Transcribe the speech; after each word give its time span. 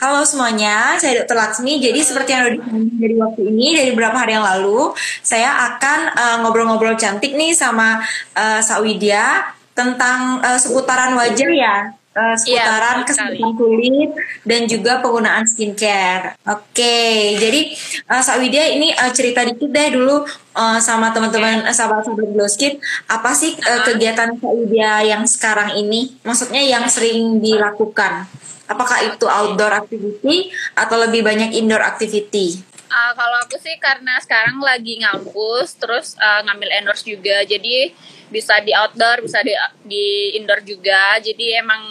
Halo 0.00 0.24
semuanya, 0.24 0.96
saya 0.96 1.20
Dr. 1.20 1.36
Laksmi. 1.36 1.76
Jadi 1.76 2.00
seperti 2.00 2.32
yang 2.32 2.48
udah 2.48 2.72
dari 2.72 3.14
waktu 3.20 3.40
ini, 3.52 3.76
dari 3.76 3.92
beberapa 3.92 4.16
hari 4.16 4.32
yang 4.32 4.48
lalu, 4.48 4.96
saya 5.20 5.52
akan 5.76 6.16
uh, 6.16 6.36
ngobrol-ngobrol 6.40 6.96
cantik 6.96 7.36
nih 7.36 7.52
sama 7.52 8.00
uh, 8.32 8.64
Sa 8.64 8.80
Widya 8.80 9.52
tentang 9.76 10.40
uh, 10.40 10.56
seputaran 10.56 11.12
wajah 11.20 11.52
ya, 11.52 11.92
uh, 12.16 12.32
seputaran 12.32 13.04
betul 13.04 13.08
kesehatan 13.12 13.52
kulit 13.60 14.10
dan 14.48 14.64
juga 14.64 15.04
penggunaan 15.04 15.44
skincare. 15.44 16.32
Oke, 16.48 17.36
jadi 17.36 17.60
uh, 18.08 18.24
Sa 18.24 18.40
Widya 18.40 18.72
ini 18.72 18.96
uh, 18.96 19.12
cerita 19.12 19.44
dikit 19.44 19.68
deh 19.68 20.00
dulu 20.00 20.24
uh, 20.56 20.80
sama 20.80 21.12
teman-teman 21.12 21.68
uh, 21.68 21.76
sahabat-sahabat 21.76 22.24
Glow 22.32 22.48
Skin, 22.48 22.80
apa 23.04 23.36
sih 23.36 23.52
uh, 23.52 23.84
kegiatan 23.84 24.32
Sa 24.32 24.48
Widya 24.48 25.04
yang 25.04 25.28
sekarang 25.28 25.76
ini? 25.76 26.16
Maksudnya 26.24 26.64
yang 26.64 26.88
sering 26.88 27.44
dilakukan? 27.44 28.39
Apakah 28.70 29.02
itu 29.02 29.26
outdoor 29.26 29.74
activity 29.74 30.54
atau 30.78 30.96
lebih 31.02 31.26
banyak 31.26 31.58
indoor 31.58 31.82
activity? 31.82 32.62
Ah, 32.86 33.14
kalau 33.18 33.42
aku 33.42 33.58
sih 33.58 33.74
karena 33.82 34.18
sekarang 34.22 34.62
lagi 34.62 35.02
ngampus, 35.02 35.74
terus 35.74 36.14
ah, 36.22 36.46
ngambil 36.46 36.70
endorse 36.78 37.02
juga, 37.02 37.42
jadi 37.42 37.90
bisa 38.30 38.62
di 38.62 38.70
outdoor, 38.70 39.26
bisa 39.26 39.42
di, 39.42 39.54
di 39.82 40.38
indoor 40.38 40.62
juga. 40.62 41.18
Jadi 41.18 41.58
emang 41.58 41.82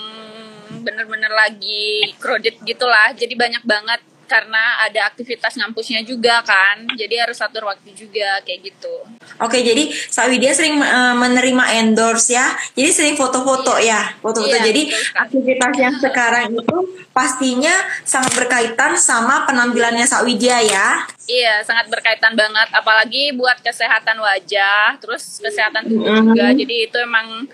bener-bener 0.79 1.31
lagi 1.35 2.15
crowded 2.15 2.63
gitulah. 2.63 3.11
Jadi 3.11 3.35
banyak 3.35 3.63
banget 3.67 3.99
karena 4.29 4.85
ada 4.85 5.09
aktivitas 5.09 5.57
ngampusnya 5.57 6.05
juga 6.05 6.45
kan. 6.45 6.85
Jadi 6.93 7.17
harus 7.17 7.41
atur 7.41 7.65
waktu 7.65 7.89
juga 7.97 8.37
kayak 8.45 8.69
gitu. 8.69 8.95
Oke, 9.41 9.65
jadi 9.65 9.89
Sawidia 9.89 10.53
sering 10.53 10.77
uh, 10.77 11.17
menerima 11.17 11.81
endorse 11.81 12.37
ya. 12.37 12.53
Jadi 12.77 12.89
sering 12.93 13.15
foto-foto 13.17 13.81
ya, 13.81 14.13
foto-foto. 14.21 14.53
Iya, 14.53 14.69
jadi 14.69 14.81
betul 14.93 15.17
aktivitas 15.17 15.73
yang 15.81 15.95
sekarang 16.05 16.45
itu 16.53 16.77
pastinya 17.09 17.73
sangat 18.05 18.37
berkaitan 18.37 18.93
sama 18.95 19.49
penampilannya 19.49 20.05
Sawidia 20.05 20.61
ya. 20.61 21.09
Iya, 21.25 21.65
sangat 21.65 21.89
berkaitan 21.89 22.37
banget. 22.37 22.69
Apalagi 22.73 23.33
buat 23.33 23.57
kesehatan 23.61 24.21
wajah, 24.21 24.97
terus 25.01 25.41
kesehatan 25.41 25.89
tubuh 25.89 26.05
Mhm. 26.05 26.25
juga. 26.33 26.47
Jadi 26.53 26.75
itu 26.89 26.97
emang 27.01 27.45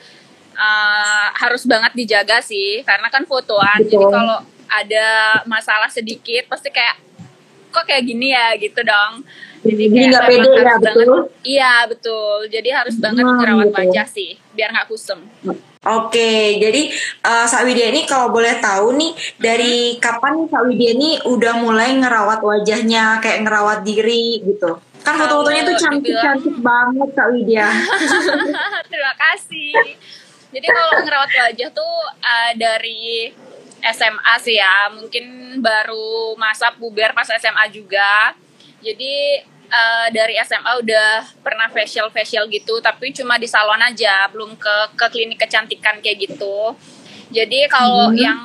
uh, 0.55 1.27
harus 1.36 1.67
banget 1.67 1.92
dijaga 1.95 2.39
sih, 2.39 2.83
karena 2.88 3.08
kan 3.11 3.23
fotoan. 3.27 3.83
Betul. 3.83 3.92
Jadi 3.92 4.05
kalau 4.11 4.38
ada 4.67 5.08
masalah 5.44 5.88
sedikit, 5.88 6.45
pasti 6.47 6.69
kayak 6.69 6.97
kok 7.69 7.83
kayak 7.83 8.03
gini 8.03 8.31
ya 8.31 8.55
gitu 8.55 8.80
dong. 8.81 9.23
Jadi 9.66 9.83
kayak 9.89 10.08
nggak 10.08 10.23
memang 10.23 10.30
pede 10.30 10.49
ya, 10.49 10.63
banget. 10.63 10.81
betul? 10.85 11.19
Iya 11.41 11.73
betul. 11.89 12.38
Jadi 12.47 12.69
harus 12.69 12.95
banget 12.95 13.23
Hmm, 13.25 13.36
ngerawat 13.36 13.67
gitu. 13.67 13.77
wajah 13.81 14.08
sih, 14.08 14.30
biar 14.53 14.69
nggak 14.71 14.88
kusem. 14.88 15.19
Oke, 15.86 16.31
jadi 16.58 16.81
uh, 17.21 17.45
Kak 17.45 17.61
Widya 17.61 17.93
ini 17.93 18.09
kalau 18.09 18.33
boleh 18.33 18.58
tahu 18.58 18.97
nih 18.97 19.11
dari 19.38 19.73
kapan 19.97 20.41
nih 20.41 20.47
Kak 20.49 20.63
Widya 20.66 20.89
ini 20.93 21.09
udah 21.21 21.53
mulai 21.61 21.93
ngerawat 21.93 22.41
wajahnya, 22.41 23.21
kayak 23.21 23.45
ngerawat 23.45 23.86
diri 23.86 24.41
gitu. 24.41 24.81
Kan 25.05 25.13
foto-fotonya 25.16 25.61
tuh 25.61 25.77
cantik-cantik 25.77 26.58
banget 26.58 27.09
Kak 27.13 27.30
Widya. 27.30 27.69
Terima 28.89 29.13
kasih. 29.13 29.73
Jadi 30.49 30.66
kalau 30.66 31.05
ngerawat 31.05 31.30
wajah 31.30 31.69
tuh 31.69 31.93
uh, 32.17 32.52
dari 32.58 33.30
SMA 33.91 34.33
sih 34.39 34.55
ya, 34.55 34.89
mungkin 34.89 35.25
baru 35.59 36.33
masa 36.36 36.73
puber 36.73 37.14
pas 37.14 37.28
SMA 37.28 37.69
juga. 37.69 38.33
Jadi 38.81 39.42
uh, 39.67 40.08
dari 40.09 40.38
SMA 40.42 40.72
udah 40.81 41.09
pernah 41.42 41.69
facial 41.69 42.09
facial 42.09 42.45
gitu, 42.47 42.77
tapi 42.80 43.09
cuma 43.11 43.38
di 43.38 43.45
salon 43.45 43.81
aja, 43.81 44.25
belum 44.30 44.53
ke 44.55 44.75
ke 44.94 45.05
klinik 45.09 45.38
kecantikan 45.38 46.02
kayak 46.02 46.25
gitu. 46.25 46.73
Jadi 47.30 47.66
kalau 47.67 48.09
Hmm. 48.09 48.17
yang 48.17 48.42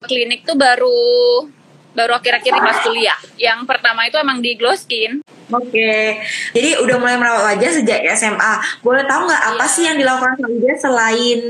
klinik 0.00 0.44
tuh 0.44 0.54
baru 0.54 1.48
baru 1.92 2.14
akhir-akhir 2.14 2.52
ini 2.54 2.60
pas 2.62 2.78
kuliah. 2.80 3.18
Yang 3.34 3.60
pertama 3.66 4.06
itu 4.06 4.14
emang 4.16 4.38
di 4.38 4.54
glow 4.54 4.70
skin. 4.72 5.18
Oke, 5.48 6.20
jadi 6.52 6.76
udah 6.78 6.96
mulai 7.00 7.16
merawat 7.16 7.56
wajah 7.56 7.72
sejak 7.72 8.04
SMA. 8.14 8.54
Boleh 8.84 9.02
tahu 9.08 9.24
nggak 9.26 9.42
apa 9.48 9.64
Iya. 9.64 9.72
sih 9.72 9.82
yang 9.88 9.96
dilakukan 9.96 10.44
Widya 10.44 10.74
selain 10.76 11.40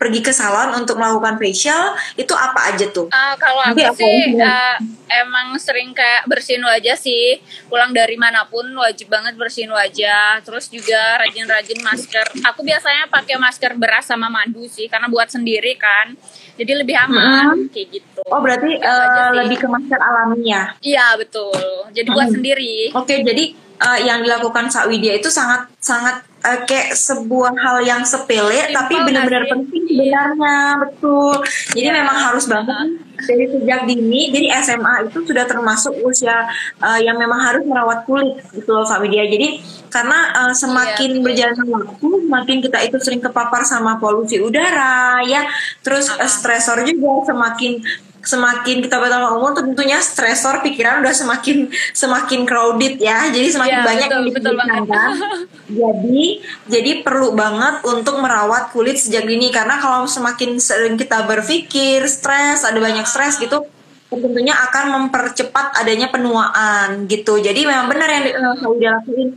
pergi 0.00 0.24
ke 0.24 0.32
salon 0.32 0.80
untuk 0.80 0.96
melakukan 0.96 1.36
facial? 1.36 1.92
Itu 2.16 2.32
apa 2.32 2.72
aja 2.72 2.88
tuh? 2.88 3.12
Ah, 3.12 3.36
kalau 3.36 3.60
aku 3.60 3.84
sih 4.00 4.32
ingat. 4.32 4.80
Emang 5.12 5.56
sering 5.56 5.90
kayak 5.90 6.24
bersihin 6.24 6.62
wajah 6.62 6.94
sih. 6.94 7.38
Pulang 7.66 7.90
dari 7.90 8.14
mana 8.14 8.44
pun 8.44 8.64
wajib 8.72 9.06
banget 9.06 9.34
bersihin 9.34 9.68
wajah. 9.68 10.38
Terus 10.40 10.66
juga 10.66 10.98
rajin-rajin 11.18 11.80
masker. 11.80 12.26
Aku 12.44 12.60
biasanya 12.60 13.06
pakai 13.06 13.36
masker 13.36 13.74
beras 13.74 14.04
sama 14.04 14.26
madu 14.26 14.64
sih 14.66 14.86
karena 14.86 15.06
buat 15.06 15.26
sendiri 15.26 15.74
kan. 15.74 16.14
Jadi 16.54 16.72
lebih 16.76 16.92
aman 16.94 17.66
kayak 17.68 17.88
gitu. 17.90 18.20
Oh 18.24 18.38
berarti 18.38 18.70
Gitu 18.70 18.84
sih. 18.84 19.34
lebih 19.34 19.56
ke 19.56 19.66
masker 19.66 19.98
alami 19.98 20.42
ya? 20.46 20.64
Iya, 20.78 21.06
betul. 21.16 21.56
Jadi 21.90 22.08
buat 22.08 22.26
Hmm. 22.26 22.36
sendiri. 22.36 22.92
Oke, 22.92 23.14
jadi 23.20 23.44
eh, 23.80 24.00
yang 24.04 24.20
dilakukan 24.20 24.68
Kak 24.68 24.86
Widya 24.86 25.16
itu 25.16 25.26
sangat 25.26 25.64
sangat 25.80 26.20
eh, 26.40 26.64
kayak 26.64 26.92
sebuah 26.92 27.52
hal 27.54 27.80
yang 27.80 28.00
sepele 28.00 28.52
Simple 28.52 28.72
tapi 28.72 28.94
benar-benar 28.98 29.44
penting 29.46 29.84
sebenarnya, 29.86 30.56
betul. 30.78 31.32
Jadi 31.70 31.80
Iya. 31.82 31.96
memang 31.96 32.16
harus 32.18 32.44
banget 32.44 32.88
dari 33.18 33.44
sejak 33.46 33.80
dini, 33.84 34.28
jadi 34.30 34.46
SMA 34.58 34.99
itu 35.06 35.22
sudah 35.22 35.44
termasuk 35.46 35.94
usia 36.02 36.44
eh, 36.76 37.00
yang 37.00 37.16
memang 37.16 37.40
harus 37.40 37.62
merawat 37.64 38.04
kulit 38.04 38.42
gitu 38.50 38.68
loh 38.68 38.84
Widya. 38.84 39.24
Jadi 39.24 39.48
karena 39.88 40.18
eh, 40.44 40.52
semakin 40.52 41.10
betul. 41.16 41.24
berjalannya 41.24 41.64
waktu, 41.70 42.08
semakin 42.26 42.56
kita 42.60 42.78
itu 42.84 42.96
sering 42.98 43.22
kepapar 43.22 43.62
sama 43.62 43.96
polusi 43.96 44.36
udara 44.36 45.22
ya, 45.24 45.46
terus 45.80 46.10
Ah. 46.10 46.26
stresor 46.26 46.82
juga 46.82 47.22
semakin 47.24 47.80
semakin 48.20 48.84
kita 48.84 49.00
bertambah 49.00 49.32
umur 49.32 49.56
tentunya 49.56 49.96
stresor 49.96 50.60
pikiran 50.60 51.00
udah 51.00 51.08
semakin 51.08 51.72
semakin 51.96 52.44
crowded 52.44 53.00
ya 53.00 53.32
jadi 53.32 53.48
semakin 53.48 53.78
Iya, 53.80 53.86
banyak 53.86 54.08
betul, 54.08 54.20
yang 54.20 54.34
betul 54.36 54.54
banget. 54.60 54.82
kan 54.92 55.10
jadi 55.70 56.22
jadi 56.68 56.90
perlu 57.00 57.32
banget 57.32 57.80
untuk 57.80 58.20
merawat 58.20 58.76
kulit 58.76 59.00
sejak 59.00 59.24
dini 59.24 59.48
karena 59.48 59.80
kalau 59.80 60.04
semakin 60.04 60.60
sering 60.60 61.00
kita 61.00 61.24
berpikir 61.24 62.04
stres 62.04 62.60
ada 62.60 62.76
banyak 62.76 63.08
stres 63.08 63.40
gitu 63.40 63.64
tentunya 64.12 64.52
akan 64.52 64.84
mempercepat 64.90 65.78
adanya 65.78 66.10
penuaan 66.10 67.06
gitu 67.06 67.38
jadi 67.38 67.62
memang 67.62 67.86
benar 67.86 68.08
yang 68.10 68.24
di- 68.24 68.34
eh, 68.34 68.54
Saudia 68.58 68.90
lakuin 68.98 69.28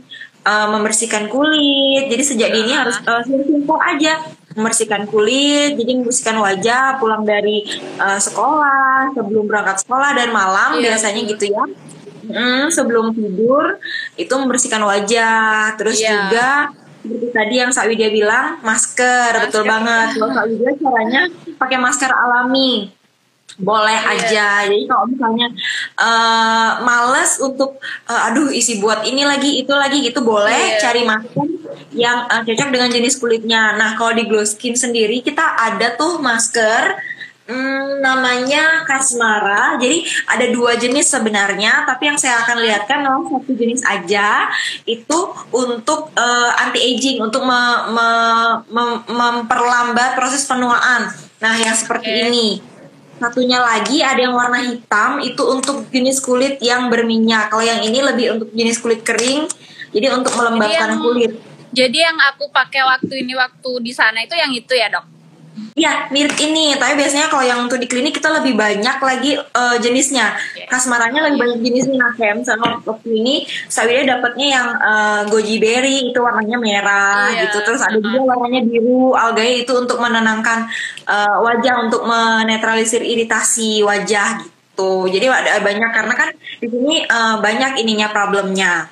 eh, 0.44 0.66
membersihkan 0.68 1.24
kulit 1.26 2.06
jadi 2.06 2.22
sejak 2.22 2.50
dini 2.50 2.72
Ah. 2.72 2.82
harus 2.82 2.98
simple 3.24 3.78
aja 3.78 4.18
membersihkan 4.54 5.10
kulit, 5.10 5.74
jadi 5.74 5.98
membersihkan 5.98 6.38
wajah 6.38 7.02
pulang 7.02 7.26
dari 7.26 7.66
uh, 7.98 8.14
sekolah, 8.14 9.10
sebelum 9.10 9.50
berangkat 9.50 9.82
sekolah 9.82 10.14
dan 10.14 10.30
malam 10.30 10.78
Iya, 10.78 10.94
biasanya 10.94 11.26
betul. 11.26 11.30
gitu 11.34 11.44
ya. 11.50 11.64
Mm, 12.24 12.70
sebelum 12.70 13.10
tidur 13.10 13.82
itu 14.14 14.30
membersihkan 14.30 14.78
wajah, 14.78 15.74
terus 15.74 15.98
Iya. 15.98 16.06
juga 16.06 16.50
seperti 17.02 17.26
tadi 17.34 17.54
yang 17.58 17.74
Kak 17.74 17.84
Widya 17.84 18.08
bilang 18.08 18.62
masker, 18.62 19.42
betul 19.42 19.66
Masker. 19.66 19.72
banget. 19.74 20.08
Kalau 20.14 20.30
Kak 20.30 20.46
Widya 20.46 20.70
caranya 20.78 21.22
pakai 21.58 21.78
masker 21.82 22.10
alami 22.14 22.70
boleh 23.56 23.94
Iya. 23.94 24.10
aja 24.18 24.46
jadi 24.66 24.84
kalau 24.84 25.06
misalnya 25.06 25.46
eh, 25.94 26.70
males 26.82 27.38
untuk 27.38 27.78
eh, 28.04 28.26
aduh 28.26 28.50
isi 28.50 28.82
buat 28.82 29.06
ini 29.06 29.22
lagi 29.22 29.62
itu 29.62 29.70
lagi 29.70 30.02
gitu 30.02 30.20
boleh 30.20 30.74
Iya. 30.74 30.80
cari 30.82 31.02
masker 31.06 31.46
yang 31.94 32.26
eh, 32.26 32.42
cocok 32.42 32.68
dengan 32.68 32.90
jenis 32.90 33.14
kulitnya 33.16 33.74
nah 33.74 33.94
kalau 33.94 34.10
di 34.10 34.26
glow 34.26 34.42
skin 34.42 34.74
sendiri 34.74 35.22
kita 35.22 35.42
ada 35.54 35.94
tuh 35.94 36.18
masker 36.18 36.98
hmm, 37.46 38.02
namanya 38.02 38.82
Kasmara 38.82 39.78
jadi 39.78 40.02
ada 40.26 40.50
dua 40.50 40.74
jenis 40.74 41.06
sebenarnya 41.06 41.86
tapi 41.86 42.10
yang 42.10 42.18
saya 42.18 42.42
akan 42.42 42.58
lihatkan 42.58 43.06
adalah 43.06 43.22
satu 43.30 43.52
jenis 43.54 43.86
aja 43.86 44.50
itu 44.82 45.18
untuk 45.52 46.10
anti 46.56 46.80
aging 46.82 47.22
untuk 47.22 47.46
me- 47.46 47.84
me- 47.92 48.58
mem- 48.66 49.04
memperlambat 49.06 50.18
proses 50.18 50.42
penuaan 50.42 51.06
nah 51.38 51.54
yang 51.54 51.76
seperti 51.76 52.08
Oke. 52.10 52.22
ini 52.26 52.46
Satunya 53.14 53.62
lagi 53.62 54.02
ada 54.02 54.18
yang 54.18 54.34
warna 54.34 54.58
hitam 54.58 55.22
itu 55.22 55.42
untuk 55.46 55.86
jenis 55.88 56.18
kulit 56.18 56.58
yang 56.58 56.90
berminyak. 56.90 57.54
Kalau 57.54 57.62
yang 57.62 57.80
ini 57.80 58.02
lebih 58.02 58.34
untuk 58.34 58.50
jenis 58.50 58.82
kulit 58.82 59.06
kering. 59.06 59.46
Jadi 59.94 60.06
untuk 60.10 60.34
melembabkan 60.34 60.98
yang- 60.98 61.02
kulit. 61.02 61.32
Jadi 61.74 61.98
yang 62.02 62.18
aku 62.34 62.50
pakai 62.54 62.86
waktu 62.86 63.26
ini 63.26 63.34
waktu 63.34 63.70
di 63.82 63.90
sana 63.90 64.22
itu 64.22 64.34
yang 64.38 64.50
itu 64.54 64.70
ya, 64.74 64.90
Dok? 64.90 65.13
Iya, 65.74 66.10
mirip 66.10 66.34
ini. 66.38 66.74
Tapi 66.74 66.98
biasanya 66.98 67.30
kalau 67.30 67.46
yang 67.46 67.60
untuk 67.66 67.78
di 67.78 67.86
klinik 67.86 68.14
kita 68.18 68.30
lebih 68.30 68.58
banyak 68.58 68.96
lagi 68.98 69.38
eh, 69.38 69.76
jenisnya. 69.78 70.34
Oke. 70.34 70.66
Kasmarannya 70.66 71.20
lebih 71.30 71.38
banyak 71.38 71.60
jenisnya. 71.62 72.06
Kayak 72.18 72.34
misalnya 72.42 72.78
waktu 72.82 73.08
ini 73.10 73.34
Sawida 73.66 74.02
dapatnya 74.18 74.46
yang 74.50 74.68
eh, 74.74 75.20
goji 75.30 75.56
berry 75.62 76.10
itu 76.10 76.18
warnanya 76.18 76.58
merah 76.58 77.30
Iya. 77.30 77.50
gitu. 77.50 77.58
Terus 77.66 77.80
ada 77.82 77.98
juga 77.98 78.34
warnanya 78.34 78.60
biru 78.66 79.14
algae 79.14 79.62
itu 79.62 79.72
untuk 79.74 79.98
menenangkan 80.02 80.66
eh, 81.06 81.36
wajah 81.42 81.74
untuk 81.86 82.02
menetralisir 82.06 83.02
iritasi 83.02 83.82
wajah 83.86 84.42
gitu. 84.42 85.06
Jadi 85.06 85.26
ada 85.30 85.62
banyak 85.62 85.90
karena 85.94 86.14
kan 86.18 86.28
di 86.34 86.66
sini 86.66 87.06
eh, 87.06 87.36
banyak 87.38 87.78
ininya 87.78 88.10
problemnya 88.10 88.90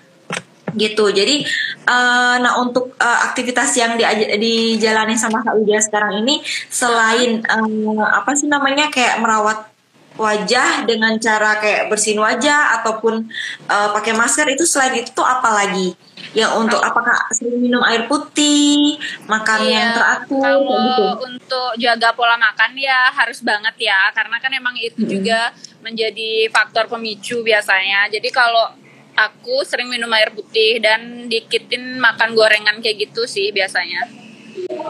gitu 0.72 1.12
jadi 1.12 1.44
eh, 1.86 2.36
nah 2.38 2.52
untuk 2.62 2.94
eh, 2.96 3.18
aktivitas 3.30 3.74
yang 3.78 3.98
di, 3.98 4.04
dijalani 4.38 5.18
sama 5.18 5.42
Kak 5.42 5.58
Widya 5.58 5.82
sekarang 5.82 6.22
ini 6.22 6.42
selain 6.70 7.42
eh, 7.42 8.04
apa 8.06 8.32
sih 8.38 8.46
namanya 8.46 8.88
kayak 8.88 9.18
merawat 9.22 9.72
wajah 10.16 10.84
dengan 10.84 11.16
cara 11.16 11.56
kayak 11.56 11.88
bersihin 11.88 12.20
wajah 12.20 12.80
ataupun 12.80 13.28
uh, 13.68 13.88
pakai 13.96 14.12
masker 14.12 14.44
itu 14.52 14.64
selain 14.68 15.00
itu 15.00 15.10
tuh 15.12 15.24
apa 15.24 15.48
lagi? 15.52 15.96
Yang 16.32 16.52
untuk 16.64 16.80
apakah 16.80 17.28
sering 17.34 17.60
minum 17.60 17.82
air 17.84 18.08
putih, 18.08 18.96
makan 19.28 19.58
Iya, 19.64 19.68
yang 19.68 19.88
teratur 19.92 20.40
kalau 20.40 20.80
gitu? 20.80 21.04
untuk 21.28 21.70
jaga 21.76 22.08
pola 22.16 22.36
makan 22.40 22.72
ya 22.78 23.12
harus 23.12 23.44
banget 23.44 23.88
ya 23.88 24.08
karena 24.16 24.36
kan 24.40 24.52
emang 24.54 24.76
itu 24.80 25.02
Mm-mm. 25.02 25.12
juga 25.12 25.52
menjadi 25.84 26.48
faktor 26.48 26.88
pemicu 26.88 27.42
biasanya 27.44 28.08
jadi 28.08 28.28
kalau 28.32 28.70
aku 29.12 29.64
sering 29.64 29.92
minum 29.92 30.08
air 30.12 30.32
putih 30.32 30.80
dan 30.80 31.28
dikitin 31.28 32.00
makan 32.00 32.32
gorengan 32.32 32.80
kayak 32.80 33.08
gitu 33.08 33.28
sih 33.28 33.52
biasanya. 33.52 34.08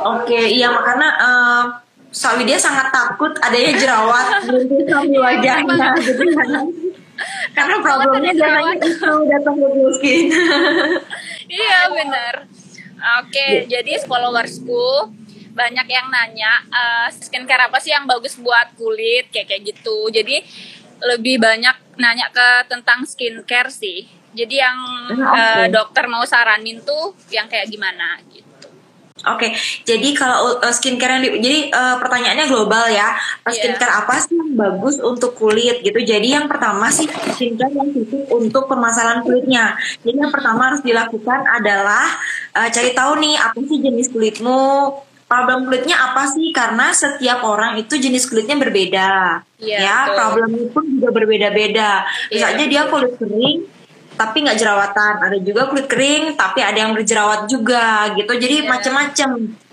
Oke, 0.03 0.39
iya 0.39 0.71
karena 0.83 1.09
uh, 1.19 1.65
Sawidia 2.13 2.61
sangat 2.61 2.93
takut 2.93 3.33
adanya 3.41 3.73
jerawat. 3.79 4.27
Di 4.69 4.85
di 4.85 5.19
wajahnya. 5.19 5.97
gitu 6.03 6.23
kan. 6.37 6.67
Karena 7.55 7.77
problemnya 7.79 8.33
biasanya 8.35 8.75
itu 8.83 9.13
datang 9.31 9.55
ke 9.61 9.67
blue 9.71 9.93
skin. 9.95 10.27
iya 11.63 11.91
bener 11.93 12.49
oke 13.03 13.47
jadi 13.67 13.93
followersku 14.07 15.11
banyak 15.53 15.85
yang 15.85 16.09
nanya 16.09 16.65
eh, 16.65 17.09
skincare 17.13 17.69
apa 17.69 17.77
sih 17.77 17.93
yang 17.93 18.09
bagus 18.09 18.41
buat 18.41 18.73
kulit? 18.73 19.29
Kayak 19.29 19.53
kayak 19.53 19.63
gitu. 19.69 20.09
Jadi 20.09 20.41
lebih 21.11 21.43
banyak 21.43 21.77
nanya 21.99 22.31
ke 22.31 22.71
tentang 22.71 23.03
skincare 23.05 23.69
sih 23.69 24.07
jadi 24.33 24.69
yang 24.69 24.79
Hmm, 25.13 25.19
oke. 25.19 25.37
eh, 25.37 25.67
dokter 25.69 26.05
mau 26.09 26.25
saranin 26.25 26.81
tuh 26.81 27.13
yang 27.29 27.45
kayak 27.47 27.69
gimana 27.69 28.17
gitu 28.31 28.43
Oke, 29.23 29.55
jadi 29.87 30.09
kalau 30.19 30.59
uh, 30.59 30.75
skincare 30.75 31.15
yang 31.15 31.23
di, 31.23 31.31
jadi 31.39 31.59
uh, 31.71 31.95
pertanyaannya 32.03 32.43
global 32.51 32.91
ya. 32.91 33.15
Uh, 33.47 33.55
Iya. 33.55 33.71
Skincare 33.71 33.95
apa 34.03 34.19
sih 34.19 34.35
yang 34.35 34.51
bagus 34.59 34.99
untuk 34.99 35.39
kulit 35.39 35.79
gitu? 35.79 35.95
Jadi 36.03 36.35
yang 36.35 36.51
pertama 36.51 36.91
sih 36.91 37.07
skincare 37.07 37.71
yang 37.71 37.87
cocok 37.95 38.25
untuk 38.35 38.67
permasalahan 38.67 39.23
kulitnya. 39.23 39.79
Jadi 40.03 40.17
yang 40.19 40.33
pertama 40.35 40.75
harus 40.75 40.83
dilakukan 40.83 41.39
adalah 41.47 42.19
uh, 42.51 42.67
cari 42.67 42.91
tahu 42.91 43.23
nih 43.23 43.39
apa 43.39 43.59
sih 43.63 43.79
jenis 43.79 44.11
kulitmu, 44.11 44.91
problem 45.33 45.65
kulitnya 45.65 45.97
apa 46.13 46.29
sih? 46.29 46.53
Karena 46.53 46.93
setiap 46.93 47.41
orang 47.49 47.81
itu 47.81 47.97
jenis 47.97 48.29
kulitnya 48.29 48.61
berbeda. 48.61 49.41
Iya, 49.57 49.79
ya, 49.81 49.97
betul. 50.05 50.17
problemnya 50.21 50.67
pun 50.69 50.85
juga 50.93 51.09
berbeda-beda. 51.09 51.91
Iya, 52.29 52.53
aja 52.53 52.65
dia 52.69 52.83
kulit 52.93 53.17
kering 53.17 53.81
tapi 54.13 54.45
nggak 54.45 54.59
jerawatan 54.61 55.15
ada 55.25 55.39
juga 55.41 55.73
kulit 55.73 55.89
kering 55.89 56.37
tapi 56.37 56.61
ada 56.61 56.79
yang 56.85 56.93
berjerawat 56.93 57.49
juga 57.49 58.13
gitu 58.13 58.33
jadi 58.37 58.61
Iya. 58.65 58.69
macam-macam 58.69 59.31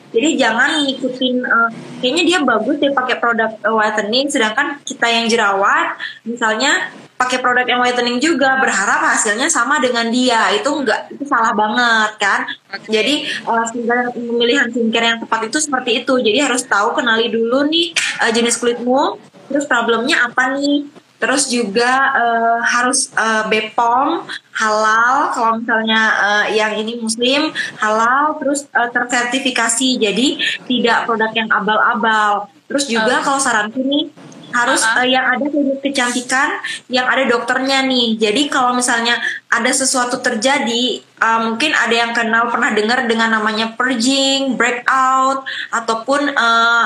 jadi 0.10 0.30
jangan 0.38 0.86
ngikutin 0.86 1.36
eh, 1.46 1.70
kayaknya 2.02 2.24
dia 2.26 2.40
bagus 2.42 2.76
dia 2.82 2.92
pakai 2.94 3.16
produk 3.22 3.52
eh, 3.54 3.74
whitening 3.74 4.26
sedangkan 4.30 4.82
kita 4.82 5.06
yang 5.06 5.26
jerawat 5.30 5.98
misalnya 6.26 6.90
pakai 7.20 7.44
produk 7.44 7.68
yang 7.68 7.84
whitening 7.84 8.16
juga 8.24 8.56
berharap 8.64 9.04
hasilnya 9.04 9.52
sama 9.52 9.76
dengan 9.84 10.08
dia. 10.08 10.56
Itu 10.56 10.72
enggak 10.72 11.12
itu 11.12 11.28
salah 11.28 11.52
banget 11.52 12.16
kan? 12.16 12.48
Oke. 12.72 12.88
jadi 12.88 13.28
skincare 13.44 14.16
pemilihan 14.16 14.72
skincare 14.72 15.06
yang 15.12 15.20
tepat 15.20 15.52
itu 15.52 15.60
seperti 15.60 15.92
itu. 16.08 16.16
Jadi 16.16 16.40
harus 16.40 16.64
tahu 16.64 16.96
kenali 16.96 17.28
dulu 17.28 17.68
nih 17.68 17.92
eh, 18.24 18.32
jenis 18.32 18.56
kulitmu 18.56 19.20
terus 19.52 19.68
problemnya 19.68 20.32
apa 20.32 20.56
nih 20.56 20.88
Terus 21.20 21.52
juga 21.52 21.92
eh, 22.16 22.58
harus 22.64 23.12
eh, 23.12 23.44
BPOM 23.52 24.24
halal 24.56 25.16
kalau 25.36 25.60
misalnya 25.60 26.02
eh, 26.16 26.46
yang 26.56 26.74
ini 26.80 26.96
muslim 26.96 27.52
halal 27.76 28.40
terus 28.40 28.64
eh, 28.72 28.90
tersertifikasi 28.90 30.00
jadi 30.00 30.28
tidak 30.64 31.04
produk 31.04 31.32
yang 31.36 31.52
abal-abal. 31.52 32.48
Terus 32.72 32.88
juga 32.88 33.20
Oh. 33.20 33.24
kalau 33.28 33.40
saranku 33.40 33.84
nih 33.84 34.08
harus 34.50 34.82
Uh-uh. 34.82 35.06
eh, 35.06 35.14
yang 35.14 35.26
ada 35.30 35.46
klinik 35.46 35.78
kecantikan 35.84 36.58
yang 36.90 37.06
ada 37.06 37.22
dokternya 37.28 37.86
nih. 37.86 38.18
Jadi 38.18 38.50
kalau 38.50 38.74
misalnya 38.74 39.20
ada 39.46 39.70
sesuatu 39.70 40.24
terjadi 40.24 41.04
eh, 41.04 41.40
mungkin 41.46 41.76
ada 41.76 41.94
yang 41.94 42.12
kenal 42.16 42.48
pernah 42.50 42.72
dengar 42.72 43.06
dengan 43.06 43.30
namanya 43.36 43.76
purging, 43.76 44.56
breakout 44.58 45.44
ataupun 45.70 46.32
eh, 46.32 46.86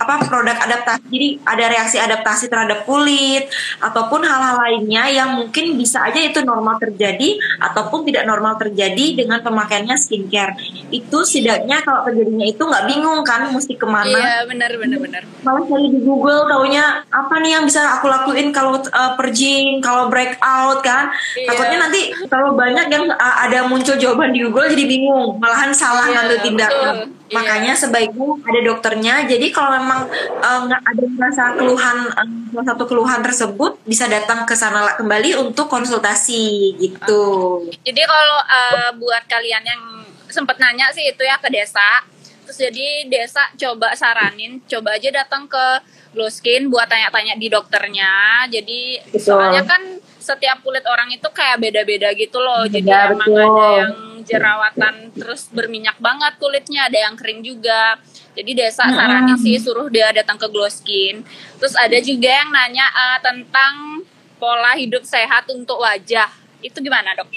apa 0.00 0.24
produk 0.26 0.56
adaptasi 0.56 1.04
jadi 1.12 1.28
ada 1.44 1.64
reaksi 1.68 1.96
adaptasi 2.00 2.48
terhadap 2.48 2.88
kulit 2.88 3.46
ataupun 3.84 4.24
hal-hal 4.24 4.56
lainnya 4.56 5.04
yang 5.12 5.36
mungkin 5.36 5.76
bisa 5.76 6.08
aja 6.08 6.18
itu 6.18 6.40
normal 6.40 6.80
terjadi 6.80 7.36
ataupun 7.60 8.08
tidak 8.08 8.24
normal 8.24 8.56
terjadi 8.56 9.14
dengan 9.14 9.44
pemakaiannya 9.44 9.96
skincare 10.00 10.56
itu 10.88 11.18
setidaknya 11.20 11.84
kalau 11.84 12.08
terjadinya 12.08 12.46
itu 12.48 12.62
nggak 12.64 12.84
bingung 12.88 13.20
kan 13.22 13.52
mesti 13.52 13.76
ke 13.76 13.84
mana 13.84 14.08
iya 14.08 14.48
bener 14.48 14.72
bener 14.80 14.98
bener 14.98 15.22
malah 15.44 15.64
cari 15.68 15.86
di 15.92 16.00
Google 16.00 16.48
taunya 16.48 17.04
apa 17.12 17.34
nih 17.44 17.60
yang 17.60 17.64
bisa 17.68 18.00
aku 18.00 18.08
lakuin 18.08 18.48
kalau 18.54 18.80
uh, 18.80 19.12
purging, 19.18 19.82
kalau 19.84 20.08
breakout 20.08 20.80
kan. 20.80 21.12
Iya. 21.36 21.48
Takutnya 21.52 21.78
nanti 21.88 22.00
kalau 22.30 22.56
banyak 22.56 22.86
yang 22.88 23.04
uh, 23.10 23.36
ada 23.44 23.68
muncul 23.68 23.96
jawaban 24.00 24.32
di 24.32 24.40
Google 24.44 24.70
jadi 24.70 24.84
bingung, 24.88 25.36
malahan 25.36 25.72
salah 25.74 26.08
Iya, 26.08 26.14
ngambil 26.16 26.38
tindakan. 26.40 26.96
Iya. 27.30 27.38
Makanya 27.38 27.72
sebaiknya 27.78 28.26
ada 28.42 28.60
dokternya. 28.66 29.14
Jadi 29.30 29.46
kalau 29.54 29.70
memang 29.78 30.10
uh, 30.42 30.60
nggak 30.66 30.82
ada 30.82 31.04
merasa 31.14 31.42
keluhan 31.54 31.98
uh, 32.10 32.26
salah 32.50 32.66
satu 32.74 32.84
keluhan 32.90 33.22
tersebut 33.22 33.78
bisa 33.86 34.10
datang 34.10 34.42
ke 34.42 34.58
sana 34.58 34.98
kembali 34.98 35.38
untuk 35.38 35.70
konsultasi 35.70 36.74
gitu. 36.82 37.22
Jadi 37.86 38.02
kalau 38.02 38.38
eh, 38.42 38.90
buat 38.98 39.22
kalian 39.30 39.62
yang 39.62 39.82
sempat 40.26 40.58
nanya 40.58 40.90
sih 40.90 41.06
itu 41.06 41.22
ya 41.22 41.38
ke 41.38 41.46
desa, 41.46 42.02
terus 42.42 42.58
jadi 42.58 43.06
desa 43.06 43.46
coba 43.54 43.94
saranin, 43.94 44.58
coba 44.66 44.98
aja 44.98 45.14
datang 45.14 45.46
ke 45.46 45.64
Glow 46.10 46.26
Skin 46.26 46.66
buat 46.66 46.90
tanya-tanya 46.90 47.38
di 47.38 47.46
dokternya. 47.46 48.44
Jadi 48.50 48.98
Betul. 49.14 49.22
soalnya 49.22 49.62
kan 49.62 50.02
setiap 50.18 50.58
kulit 50.66 50.82
orang 50.90 51.14
itu 51.14 51.26
kayak 51.30 51.62
beda-beda 51.62 52.10
gitu 52.18 52.42
loh. 52.42 52.66
Jadi 52.66 52.90
Beda, 52.90 53.14
emang 53.14 53.30
betul. 53.30 53.46
ada 53.46 53.66
yang 53.78 53.94
jerawatan 54.24 55.12
terus 55.12 55.48
berminyak 55.52 55.96
banget 55.98 56.36
kulitnya, 56.40 56.86
ada 56.88 56.98
yang 56.98 57.14
kering 57.18 57.44
juga. 57.44 57.98
Jadi 58.36 58.54
desa 58.54 58.86
saranin 58.86 59.36
sih 59.36 59.58
suruh 59.58 59.90
dia 59.90 60.14
datang 60.14 60.38
ke 60.38 60.46
Glow 60.48 60.70
Skin. 60.70 61.20
Terus 61.58 61.74
ada 61.74 61.98
juga 61.98 62.30
yang 62.30 62.48
nanya 62.54 62.86
eh, 62.88 63.18
tentang 63.20 64.06
pola 64.38 64.78
hidup 64.78 65.02
sehat 65.02 65.50
untuk 65.50 65.82
wajah. 65.82 66.30
Itu 66.60 66.78
gimana, 66.80 67.16
Dok? 67.16 67.28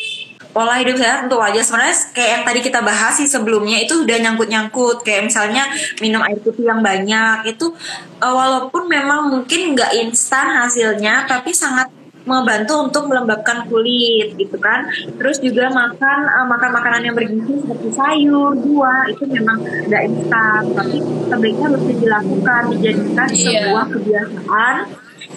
pola 0.53 0.77
hidup 0.77 0.95
sehat 1.01 1.25
untuk 1.25 1.41
wajah 1.41 1.65
sebenarnya 1.65 1.97
kayak 2.13 2.29
yang 2.29 2.43
tadi 2.45 2.59
kita 2.61 2.79
bahas 2.85 3.17
sih 3.17 3.25
sebelumnya 3.25 3.81
itu 3.81 4.05
udah 4.05 4.17
nyangkut-nyangkut 4.21 5.01
kayak 5.01 5.25
misalnya 5.25 5.65
minum 5.97 6.21
air 6.21 6.37
putih 6.37 6.69
yang 6.69 6.85
banyak 6.85 7.49
itu 7.49 7.73
eh, 8.21 8.33
walaupun 8.33 8.85
memang 8.85 9.33
mungkin 9.33 9.73
nggak 9.73 9.97
instan 10.05 10.53
hasilnya 10.53 11.25
tapi 11.25 11.49
sangat 11.49 11.89
membantu 12.23 12.73
untuk 12.79 13.03
melembabkan 13.07 13.67
kulit 13.67 14.35
gitu 14.35 14.57
kan. 14.57 14.87
Terus 15.19 15.37
juga 15.39 15.67
makan 15.69 16.19
eh, 16.23 16.45
makan 16.47 16.69
makanan 16.71 17.01
yang 17.03 17.15
bergizi 17.15 17.53
seperti 17.59 17.89
sayur 17.91 18.55
buah 18.55 19.11
itu 19.11 19.23
memang 19.27 19.59
nggak 19.59 20.03
instan. 20.07 20.61
Tapi 20.71 20.97
sebaiknya 21.01 21.65
harus 21.67 21.83
dilakukan 21.85 22.61
dijadikan 22.75 23.27
Iya. 23.27 23.51
sebuah 23.67 23.85
kebiasaan 23.91 24.75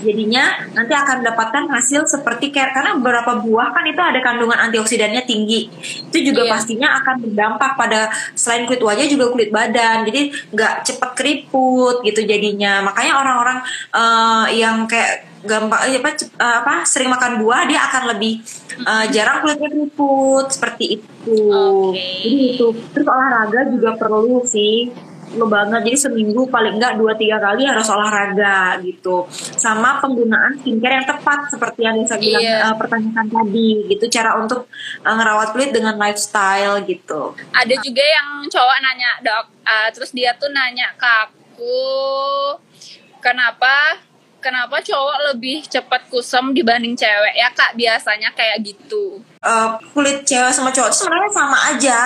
jadinya 0.04 0.44
nanti 0.76 0.92
akan 0.92 1.24
mendapatkan 1.24 1.64
hasil 1.72 2.04
seperti 2.08 2.52
kayak 2.52 2.76
karena 2.76 2.96
beberapa 3.00 3.40
buah 3.40 3.72
kan 3.72 3.84
itu 3.88 4.00
ada 4.00 4.20
kandungan 4.20 4.58
antioksidannya 4.68 5.22
tinggi. 5.24 5.68
Itu 6.12 6.18
juga 6.32 6.44
Iya. 6.44 6.52
pastinya 6.52 6.88
akan 7.00 7.14
berdampak 7.24 7.70
pada 7.78 8.00
selain 8.36 8.68
kulit 8.68 8.82
wajah 8.84 9.06
juga 9.08 9.32
kulit 9.32 9.50
badan. 9.52 10.04
Jadi 10.04 10.32
nggak 10.52 10.74
cepat 10.84 11.10
keriput 11.16 12.04
gitu 12.04 12.20
jadinya. 12.24 12.84
Makanya 12.84 13.12
orang-orang 13.20 13.58
eh, 13.94 14.46
yang 14.60 14.84
kayak 14.84 15.24
gampang 15.46 15.80
eh, 15.86 16.02
apa, 16.02 16.10
eh, 16.18 16.56
apa 16.60 16.74
sering 16.82 17.08
makan 17.08 17.38
buah 17.40 17.64
dia 17.70 17.80
akan 17.86 18.02
lebih 18.16 18.42
eh, 18.82 19.06
jarang 19.14 19.40
kulitnya 19.40 19.68
keriput. 19.70 20.46
Seperti 20.50 20.84
itu. 21.00 21.38
Oke. 21.50 21.98
jadi 22.22 22.38
itu. 22.54 22.66
Terus 22.92 23.06
olahraga 23.06 23.60
juga 23.70 23.96
perlu 23.98 24.42
sih 24.46 24.90
perlu 25.26 25.46
banget 25.50 25.80
jadi 25.86 25.98
seminggu 26.08 26.46
paling 26.48 26.78
enggak 26.78 26.96
dua 26.96 27.12
tiga 27.18 27.36
kali 27.42 27.66
harus 27.66 27.86
olahraga 27.90 28.78
gitu. 28.82 29.26
Sama 29.58 29.98
penggunaan 30.00 30.58
skincare 30.62 31.02
yang 31.02 31.08
tepat 31.08 31.50
seperti 31.50 31.80
yang 31.84 31.96
saya 32.06 32.18
bilang 32.22 32.42
Iya. 32.42 32.58
eh, 32.70 32.74
pertanyakan 32.78 33.26
tadi 33.28 33.68
gitu. 33.90 34.04
Cara 34.08 34.38
untuk 34.38 34.70
eh, 35.02 35.14
ngerawat 35.14 35.48
kulit 35.52 35.70
dengan 35.74 35.94
lifestyle 35.98 36.80
gitu. 36.86 37.34
Ada 37.52 37.74
juga 37.82 38.04
yang 38.04 38.46
cowok 38.46 38.76
nanya 38.82 39.10
dok 39.20 39.44
uh, 39.66 39.88
terus 39.90 40.10
dia 40.14 40.32
tuh 40.38 40.50
nanya 40.54 40.94
ke 40.94 41.08
aku 41.26 41.84
kenapa 43.18 43.98
kenapa 44.46 44.78
cowok 44.78 45.34
lebih 45.34 45.66
cepat 45.66 46.06
kusam 46.06 46.54
dibanding 46.54 46.94
cewek? 46.94 47.34
Ya 47.34 47.50
kak 47.50 47.74
biasanya 47.74 48.30
kayak 48.30 48.62
gitu. 48.62 49.18
Eh, 49.42 49.68
kulit 49.90 50.22
cewek 50.22 50.54
sama 50.54 50.70
cowok 50.70 50.86
itu 50.86 50.98
sebenarnya 51.02 51.30
sama 51.34 51.58
aja. 51.74 51.98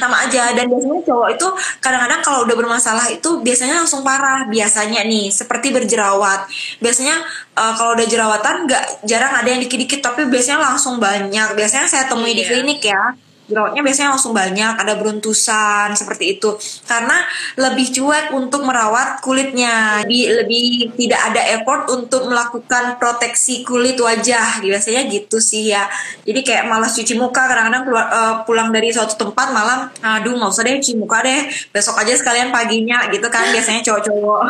Sama 0.00 0.16
aja. 0.24 0.56
Dan 0.56 0.72
biasanya 0.72 1.04
cowok 1.04 1.28
itu 1.36 1.46
kadang-kadang 1.84 2.20
kalau 2.24 2.48
udah 2.48 2.56
bermasalah 2.56 3.06
itu 3.12 3.28
biasanya 3.44 3.84
langsung 3.84 4.00
parah. 4.00 4.48
Biasanya 4.48 5.04
nih 5.04 5.28
seperti 5.28 5.68
berjerawat. 5.68 6.48
Biasanya 6.80 7.20
eh, 7.52 7.72
kalau 7.76 7.92
udah 7.92 8.06
jerawatan 8.08 8.64
nggak 8.64 8.84
jarang 9.04 9.36
ada 9.36 9.48
yang 9.52 9.60
dikit-dikit 9.60 10.00
tapi 10.00 10.24
biasanya 10.32 10.64
langsung 10.64 10.96
banyak. 10.96 11.52
Biasanya 11.52 11.84
saya 11.84 12.08
temui 12.08 12.32
di 12.32 12.40
Iya. 12.40 12.48
klinik 12.48 12.80
ya 12.80 13.12
jerawatnya 13.46 13.82
biasanya 13.82 14.14
langsung 14.14 14.32
banyak, 14.34 14.74
ada 14.78 14.94
beruntusan 14.98 15.94
seperti 15.98 16.38
itu. 16.38 16.54
Karena 16.86 17.22
lebih 17.58 17.90
cuek 17.92 18.34
untuk 18.34 18.62
merawat 18.64 19.22
kulitnya, 19.22 20.02
lebih, 20.06 20.42
lebih 20.42 20.66
tidak 20.96 21.20
ada 21.32 21.42
effort 21.58 21.90
untuk 21.90 22.30
melakukan 22.30 22.96
proteksi 22.96 23.66
kulit 23.66 23.98
wajah. 23.98 24.62
Biasanya 24.62 25.06
gitu 25.10 25.42
sih 25.42 25.74
ya. 25.74 25.86
Jadi 26.22 26.40
kayak 26.42 26.64
malas 26.70 26.94
cuci 26.94 27.14
muka, 27.18 27.44
kadang-kadang 27.46 27.82
keluar, 27.86 28.06
uh, 28.08 28.34
pulang 28.46 28.70
dari 28.70 28.90
suatu 28.94 29.18
tempat 29.18 29.50
malam, 29.50 29.90
aduh 30.00 30.34
nggak 30.38 30.50
usah 30.50 30.62
deh 30.64 30.78
cuci 30.78 30.94
muka 30.98 31.22
deh, 31.22 31.50
besok 31.70 31.98
aja 31.98 32.14
sekalian 32.14 32.54
paginya 32.54 33.06
gitu 33.10 33.26
kan 33.28 33.50
biasanya 33.50 33.82
cowok-cowok. 33.84 34.42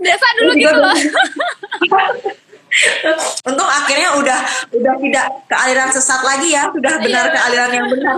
Biasa 0.00 0.26
dulu 0.40 0.52
gitu 0.56 0.76
loh. 0.76 0.94
Untung 3.48 3.70
akhirnya 3.70 4.14
udah 4.16 4.38
udah 4.70 4.94
tidak 5.02 5.26
ke 5.50 5.54
aliran 5.56 5.90
sesat 5.90 6.20
lagi 6.22 6.54
ya, 6.54 6.70
sudah 6.70 7.02
benar 7.02 7.26
Iya. 7.28 7.34
ke 7.34 7.40
aliran 7.50 7.70
yang 7.74 7.86
benar. 7.90 8.14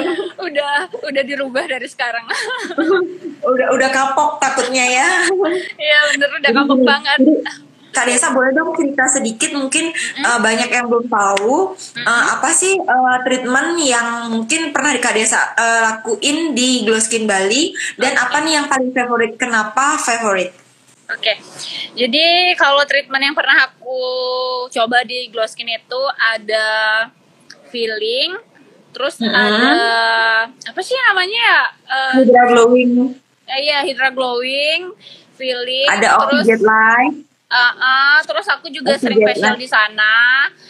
udah 0.46 0.72
udah 1.02 1.22
dirubah 1.26 1.64
dari 1.66 1.88
sekarang. 1.90 2.24
udah 3.50 3.66
udah 3.74 3.88
kapok 3.90 4.38
takutnya 4.38 4.84
ya. 4.86 5.08
Iya 5.76 5.98
bener 6.14 6.30
udah 6.38 6.50
kapok 6.54 6.80
banget. 6.86 7.18
Kak 7.96 8.04
Desa 8.04 8.28
boleh 8.28 8.52
dong 8.52 8.76
cerita 8.76 9.08
sedikit 9.08 9.56
mungkin 9.56 9.88
uh, 10.20 10.36
banyak 10.36 10.68
yang 10.68 10.84
belum 10.84 11.08
tahu 11.08 11.72
uh, 12.04 12.24
apa 12.36 12.52
sih 12.52 12.76
uh, 12.76 13.16
treatment 13.24 13.80
yang 13.80 14.28
mungkin 14.28 14.68
pernah 14.68 14.92
di 14.92 15.00
Kak 15.00 15.16
Desa 15.16 15.56
uh, 15.56 15.80
lakuin 15.80 16.52
di 16.52 16.84
Glow 16.84 17.00
Skin 17.00 17.24
Bali 17.24 17.72
dan 17.96 18.20
apa 18.20 18.44
nih 18.44 18.60
yang 18.60 18.66
paling 18.68 18.92
favorit? 18.92 19.40
Kenapa 19.40 19.96
favorit? 19.96 20.65
Oke, 21.06 21.38
jadi 21.94 22.50
kalau 22.58 22.82
treatment 22.82 23.22
yang 23.22 23.36
pernah 23.38 23.70
aku 23.70 24.02
coba 24.74 25.06
di 25.06 25.30
Glow 25.30 25.46
Skin 25.46 25.70
itu 25.70 26.02
ada 26.18 26.66
filling, 27.70 28.34
terus 28.90 29.22
Mm-mm. 29.22 29.30
ada 29.30 29.86
apa 30.50 30.80
sih 30.82 30.98
namanya 31.06 31.38
ya? 31.38 31.62
Eh, 31.86 32.12
Hydra 32.26 32.42
glowing, 32.50 32.90
eh, 33.46 33.58
iya 33.70 33.86
Hydra 33.86 34.10
Glowing, 34.10 34.98
filling, 35.38 35.86
ada 35.94 36.26
terus 36.26 36.42
oxygen 36.42 36.60
light. 36.66 37.14
Eh, 37.56 37.72
eh, 37.80 38.18
terus 38.22 38.46
aku 38.46 38.66
juga 38.68 38.92
sering 38.96 39.16
Oxygen 39.16 39.32
facial 39.40 39.56
di 39.56 39.68
sana. 39.68 40.14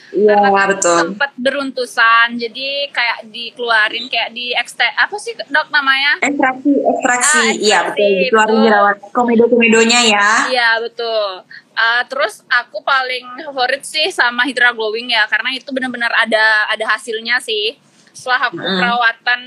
Iya 0.07 0.39
Karena 0.39 0.51
kan 0.55 0.69
betul. 0.71 0.97
sempat 1.03 1.31
beruntusan, 1.37 2.27
jadi 2.39 2.69
kayak 2.89 3.19
dikeluarin 3.29 4.07
kayak 4.07 4.31
di 4.31 4.55
ekste 4.55 4.87
apa 4.87 5.17
sih 5.19 5.35
dok 5.35 5.69
namanya? 5.69 6.23
Ekstraksi, 6.23 6.73
ekstraksi, 6.73 7.43
Ah, 7.43 7.53
iya 7.53 7.79
ekstraksi, 7.83 8.01
betul. 8.01 8.17
Dikeluarin 8.23 8.59
jerawat 8.65 8.97
komedo-komedonya 9.11 10.01
ya. 10.07 10.29
Iya 10.47 10.69
betul. 10.81 11.43
Uh, 11.77 12.03
terus 12.09 12.41
aku 12.49 12.81
paling 12.81 13.45
favorit 13.45 13.85
sih 13.85 14.09
sama 14.09 14.49
Hydra 14.49 14.73
Glowing 14.73 15.13
ya 15.13 15.29
karena 15.29 15.53
itu 15.53 15.69
benar-benar 15.69 16.09
ada 16.17 16.71
ada 16.73 16.85
hasilnya 16.97 17.37
sih. 17.43 17.77
Setelah 18.17 18.49
aku 18.49 18.57
Mm. 18.57 18.79
perawatan 18.81 19.41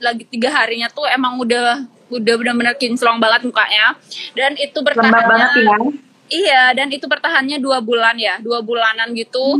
lagi 0.00 0.24
tiga 0.26 0.48
harinya 0.48 0.88
tuh 0.88 1.04
emang 1.06 1.36
udah 1.38 1.84
udah 2.08 2.34
benar-benar 2.40 2.74
kinclong 2.74 3.16
banget 3.16 3.44
mukanya 3.46 3.96
dan 4.32 4.56
itu 4.56 4.74
Lembab 4.80 4.96
bertahannya 4.96 5.28
banget 5.28 5.50
ya. 5.60 5.76
Iya 6.28 6.70
dan 6.72 6.88
itu 6.88 7.04
bertahannya 7.06 7.58
dua 7.58 7.80
bulan 7.80 8.14
ya 8.16 8.38
dua 8.38 8.60
bulanan 8.60 9.10
gitu 9.12 9.58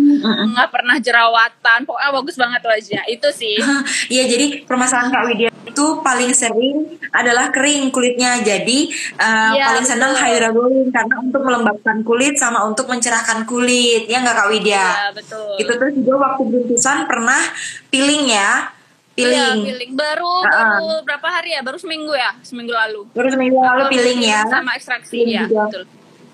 nggak 0.53 0.69
pernah 0.71 0.97
jerawatan 0.99 1.85
pokoknya 1.85 2.11
bagus 2.15 2.37
banget 2.39 2.63
wajah 2.63 3.05
itu 3.07 3.29
sih 3.33 3.57
Iya 4.15 4.25
jadi 4.29 4.47
permasalahan 4.69 5.09
Kak 5.11 5.25
Widya 5.29 5.49
itu 5.63 5.87
paling 6.05 6.33
sering 6.37 7.01
adalah 7.15 7.49
kering 7.49 7.89
kulitnya. 7.89 8.45
Jadi 8.45 8.93
uh, 9.17 9.57
Iya, 9.57 9.73
paling 9.73 9.87
senang 9.87 10.13
Glowing 10.53 10.93
karena 10.93 11.17
untuk 11.17 11.41
melembabkan 11.41 12.05
kulit 12.05 12.37
sama 12.37 12.67
untuk 12.67 12.91
mencerahkan 12.93 13.49
kulit. 13.49 14.05
Ya 14.05 14.21
nggak 14.21 14.37
Kak 14.37 14.49
Widya? 14.53 14.85
Iya 14.85 15.09
betul 15.17 15.57
Itu 15.57 15.73
terus 15.81 15.93
juga 15.97 16.15
waktu 16.29 16.43
beruntusan 16.45 17.09
pernah 17.09 17.41
peeling 17.89 18.29
ya. 18.29 18.69
Iya, 19.13 19.29
Peeling. 19.53 19.57
peeling 19.65 19.93
baru 19.93 20.35
Ah, 20.41 20.49
ah. 20.49 20.57
baru 20.81 20.89
berapa 21.05 21.29
hari 21.29 21.53
ya 21.53 21.61
baru 21.61 21.77
seminggu 21.77 22.17
ya 22.17 22.33
seminggu 22.41 22.73
lalu 22.73 23.05
Terus 23.13 23.31
seminggu 23.37 23.61
lalu 23.61 23.83
Aku 23.85 23.93
peeling 23.93 24.21
ya. 24.25 24.41
sama 24.49 24.73
ekstraksi 24.73 25.13
Peeling 25.13 25.37
ya 25.37 25.45
juga. 25.45 25.63
betul 25.69 25.83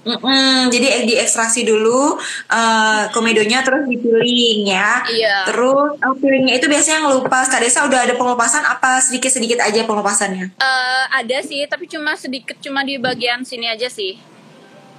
Mm-mm, 0.07 0.71
jadi 0.71 1.05
diekstraksi 1.05 1.67
dulu 1.67 2.17
uh, 2.49 3.03
komedonya 3.11 3.61
terus 3.67 3.85
dipiling 3.91 4.71
ya. 4.71 5.03
Iya. 5.11 5.37
Terus 5.51 5.99
uh, 5.99 6.15
peelingnya 6.17 6.59
itu 6.59 6.67
biasanya 6.71 7.09
ngelupas. 7.09 7.51
Kak 7.51 7.61
Desa 7.61 7.85
udah 7.85 8.07
ada 8.07 8.15
pengelupasan 8.15 8.63
apa 8.63 9.03
sedikit-sedikit 9.03 9.59
aja 9.59 9.85
pengelupasannya? 9.85 10.55
Eh, 10.59 11.05
ada 11.13 11.39
sih 11.43 11.67
tapi 11.67 11.91
cuma 11.91 12.15
sedikit 12.15 12.57
cuma 12.63 12.87
di 12.87 12.97
bagian 12.97 13.43
sini 13.43 13.67
aja 13.69 13.91
sih 13.91 14.17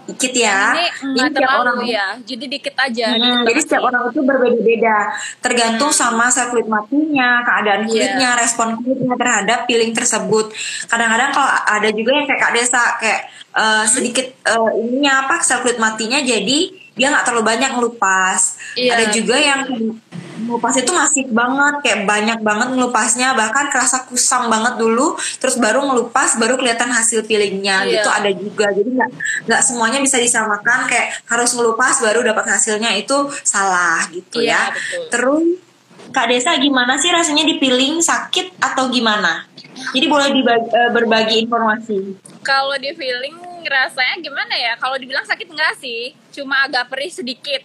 Dikit 0.09 0.33
ya. 0.33 0.73
ini 0.73 0.85
nggak 1.13 1.27
setiap 1.29 1.49
terlalu 1.61 1.83
ya 1.91 2.07
jadi 2.21 2.45
dikit 2.49 2.75
aja 2.75 3.05
Hmm, 3.09 3.19
dikit 3.19 3.45
jadi 3.49 3.59
setiap 3.61 3.83
orang 3.85 4.03
itu 4.09 4.19
berbeda-beda, 4.25 4.97
tergantung 5.39 5.91
sama 5.91 6.25
sel 6.29 6.49
kulit 6.49 6.65
matinya, 6.65 7.43
keadaan 7.43 7.81
Iya. 7.85 7.89
kulitnya, 7.89 8.29
respon 8.37 8.67
kulitnya 8.79 9.13
terhadap 9.15 9.59
peeling 9.65 9.91
tersebut. 9.91 10.49
Kadang-kadang 10.85 11.29
kalau 11.29 11.49
ada 11.51 11.89
juga 11.89 12.11
yang 12.15 12.25
kayak 12.25 12.41
Kak 12.41 12.51
Desa 12.53 12.83
kayak 12.97 13.21
uh, 13.53 13.85
sedikit 13.85 14.25
uh, 14.45 14.69
ininya 14.73 15.25
apa 15.25 15.41
sel 15.41 15.61
kulit 15.61 15.77
matinya, 15.77 16.17
jadi 16.17 16.59
dia 16.93 17.07
nggak 17.07 17.23
terlalu 17.23 17.43
banyak 17.47 17.69
ngelupas. 17.75 18.59
Iya, 18.75 18.91
ada 18.97 19.05
juga 19.09 19.35
yang 19.39 19.59
ngelupas 20.49 20.73
itu 20.75 20.89
masif 20.89 21.27
banget, 21.29 21.73
kayak 21.79 21.99
banyak 22.03 22.39
banget 22.41 22.67
ngelupasnya, 22.73 23.31
bahkan 23.31 23.69
kerasa 23.69 24.03
kusam 24.03 24.49
banget 24.49 24.75
dulu, 24.75 25.13
terus 25.37 25.55
baru 25.55 25.85
ngelupas, 25.85 26.35
baru 26.35 26.57
kelihatan 26.57 26.89
hasil 26.89 27.23
peelingnya 27.23 27.85
Iya. 27.85 28.01
gitu 28.01 28.09
ada 28.09 28.29
juga. 28.33 28.65
Jadi 28.73 28.89
nggak 28.89 29.09
nggak 29.45 29.61
semuanya 29.61 30.01
bisa 30.01 30.17
disamakan 30.17 30.83
kayak 30.83 31.21
harus 31.23 31.53
ngelupas 31.53 32.01
baru 32.01 32.19
dapat 32.19 32.49
hasilnya 32.49 32.89
itu 32.93 33.13
salah 33.41 34.01
gitu 34.09 34.41
Iya, 34.41 34.49
ya. 34.49 34.61
betul. 34.73 35.05
Terus 35.09 35.43
Kak 36.09 36.25
Desa 36.25 36.57
gimana 36.57 36.97
sih 36.97 37.13
rasanya 37.13 37.45
di 37.45 37.55
peeling 37.55 38.01
sakit 38.01 38.57
atau 38.57 38.89
gimana? 38.89 39.45
Jadi 39.93 40.05
boleh 40.05 40.33
dibagi, 40.33 40.67
eh, 40.67 40.89
berbagi 40.89 41.35
informasi. 41.45 41.97
kalau 42.41 42.73
di 42.75 42.89
feeling 42.91 43.37
rasanya 43.61 44.17
gimana 44.17 44.51
ya 44.51 44.73
kalau 44.75 44.97
dibilang 44.97 45.21
sakit 45.21 45.45
enggak 45.45 45.77
sih 45.77 46.11
cuma 46.31 46.65
agak 46.65 46.89
perih 46.89 47.07
sedikit 47.07 47.61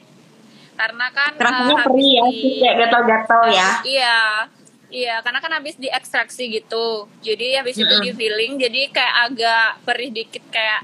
karena 0.75 1.07
kan 1.15 1.33
Rasanya 1.39 1.77
eh, 1.79 1.85
perih 1.87 2.11
ya, 2.11 2.25
di- 2.31 2.59
kayak 2.61 2.77
gatal-gatal 2.87 3.43
ya. 3.51 3.71
Iya, 3.87 4.19
iya 4.91 5.15
karena 5.23 5.39
kan 5.39 5.53
habis 5.55 5.75
diekstraksi 5.79 6.51
gitu. 6.51 7.07
Jadi 7.23 7.59
habis 7.59 7.79
itu 7.79 7.95
di 8.03 8.11
filling, 8.11 8.59
jadi 8.59 8.91
kayak 8.91 9.15
agak 9.31 9.69
perih 9.87 10.11
dikit 10.11 10.45
kayak 10.51 10.83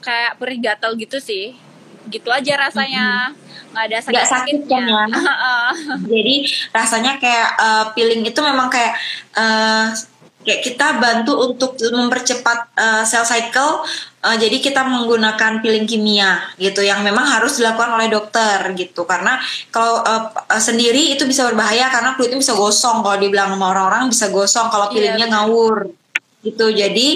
kayak 0.00 0.38
perih 0.38 0.58
gatal 0.62 0.94
gitu 0.94 1.18
sih. 1.18 1.58
Gitu 2.06 2.30
aja 2.30 2.54
rasanya. 2.70 3.34
Nggak 3.74 3.84
ada 3.90 3.98
sakit 3.98 4.14
Nggak 4.14 4.30
sakit 4.30 4.58
kan 4.70 4.82
ya? 4.86 5.04
Jadi 6.16 6.34
rasanya 6.70 7.12
kayak 7.18 7.48
eh, 7.58 7.84
peeling 7.98 8.22
itu 8.22 8.40
memang 8.40 8.70
kayak 8.70 8.94
eh, 9.34 9.86
kayak 10.46 10.60
kita 10.62 11.02
bantu 11.02 11.34
untuk 11.50 11.74
mempercepat 11.82 12.58
eh, 12.78 13.02
cell 13.02 13.26
cycle. 13.26 13.82
Eh, 14.26 14.36
jadi 14.36 14.56
kita 14.58 14.82
menggunakan 14.82 15.58
peeling 15.58 15.86
kimia 15.86 16.42
gitu 16.56 16.82
yang 16.82 17.00
memang 17.00 17.22
harus 17.24 17.56
dilakukan 17.56 17.94
oleh 17.94 18.06
dokter 18.06 18.58
gitu. 18.74 19.06
Karena 19.06 19.38
kalau 19.70 20.02
eh, 20.02 20.22
sendiri 20.58 21.14
itu 21.14 21.24
bisa 21.24 21.46
berbahaya 21.46 21.86
karena 21.88 22.12
kulitnya 22.14 22.36
bisa 22.36 22.52
gosong. 22.52 23.00
Kalau 23.00 23.16
dibilang 23.16 23.54
sama 23.54 23.70
orang-orang 23.70 24.10
bisa 24.10 24.26
gosong 24.28 24.66
kalau 24.66 24.90
Iya, 24.90 24.92
peelingnya 24.92 25.26
benar. 25.30 25.40
ngawur 25.46 25.76
gitu. 26.42 26.66
Jadi 26.70 27.08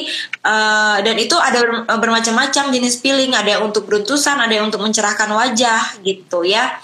eh, 0.43 0.97
dan 1.01 1.17
itu 1.17 1.35
ada 1.35 1.59
ber- 1.59 1.87
bermacam-macam 1.87 2.65
jenis 2.71 2.99
peeling 2.99 3.31
ada 3.31 3.59
yang 3.59 3.63
untuk 3.65 3.85
beruntusan 3.85 4.39
ada 4.39 4.51
yang 4.51 4.67
untuk 4.67 4.81
mencerahkan 4.81 5.29
wajah 5.29 6.03
gitu 6.03 6.43
ya. 6.43 6.79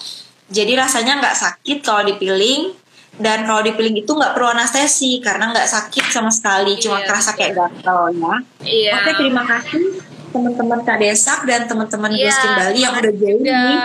Jadi 0.47 0.75
rasanya 0.75 1.19
nggak 1.19 1.35
sakit 1.35 1.77
kalau 1.81 2.03
dipiling. 2.03 2.71
Dan 3.17 3.49
kalau 3.49 3.65
dipiling 3.65 3.97
itu 3.97 4.13
nggak 4.13 4.37
perlu 4.37 4.53
anestesi 4.53 5.17
karena 5.17 5.49
nggak 5.49 5.65
sakit 5.65 6.05
sama 6.07 6.29
sekali. 6.29 6.77
Cuma 6.77 7.01
Iya, 7.01 7.05
kerasa 7.09 7.33
kayak 7.33 7.53
gatal 7.57 8.13
ya. 8.13 8.33
Iya. 8.61 8.91
oke 8.93 9.11
terima 9.17 9.41
kasih 9.41 9.81
teman-teman 10.27 10.79
Kak 10.81 10.97
Desak 10.97 11.39
dan 11.43 11.65
teman-teman 11.65 12.11
Iya, 12.11 12.27
Gustin 12.27 12.51
Bali 12.51 12.79
yang 12.79 12.93
udah 12.93 13.13
join 13.13 13.37
Udah. 13.39 13.63
nih 13.63 13.77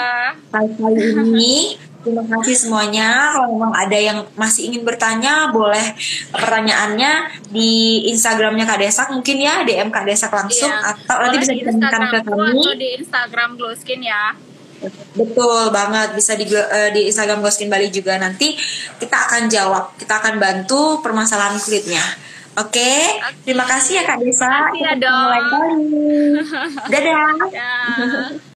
kali 0.75 1.01
ini. 1.25 1.57
Terima 2.03 2.27
kasih 2.27 2.57
semuanya. 2.59 3.31
Kalau 3.31 3.55
memang 3.55 3.71
ada 3.71 3.95
yang 3.95 4.27
masih 4.35 4.67
ingin 4.67 4.83
bertanya, 4.83 5.55
boleh 5.55 5.95
pertanyaannya 6.35 7.13
di 7.47 8.03
Instagramnya 8.11 8.67
Kak 8.67 8.83
Desak 8.83 9.09
mungkin 9.15 9.39
ya, 9.39 9.63
DM 9.63 9.87
Kak 9.87 10.03
Desak 10.03 10.35
langsung 10.35 10.67
Iya. 10.67 10.99
atau 10.99 11.17
nanti 11.23 11.37
bisa 11.39 11.55
di 11.55 11.63
ditanyakan 11.63 12.03
ke 12.03 12.19
kami. 12.27 12.59
atau 12.59 12.75
di 12.75 12.89
Instagram 12.99 13.51
Glow 13.55 13.71
Skin 13.79 14.03
ya. 14.03 14.35
Betul 15.15 15.71
banget, 15.71 16.19
bisa 16.19 16.35
di 16.35 16.43
eh, 16.51 16.91
di 16.91 17.07
Instagram 17.07 17.39
Goskin 17.39 17.71
Bali 17.71 17.87
juga 17.87 18.19
nanti 18.19 18.59
kita 18.99 19.31
akan 19.31 19.47
jawab, 19.47 19.95
kita 19.95 20.19
akan 20.19 20.43
bantu 20.43 20.99
permasalahan 20.99 21.55
kulitnya. 21.55 22.03
Oke, 22.53 22.93
terima 23.49 23.65
kasih 23.65 23.97
ya 23.97 24.03
Kak 24.05 24.21
Desa. 24.21 24.45
Terima 24.45 24.69
kasih 24.69 24.83
ya, 24.85 24.93
kali. 25.41 25.41
Dadah. 26.93 27.33
Ya. 27.49 27.73